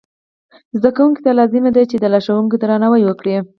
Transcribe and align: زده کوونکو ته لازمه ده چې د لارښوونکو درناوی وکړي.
زده 0.79 0.89
کوونکو 0.97 1.23
ته 1.25 1.31
لازمه 1.39 1.71
ده 1.75 1.83
چې 1.91 1.97
د 1.99 2.05
لارښوونکو 2.13 2.55
درناوی 2.63 3.03
وکړي. 3.05 3.35